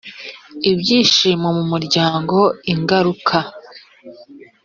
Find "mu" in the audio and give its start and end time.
1.57-1.63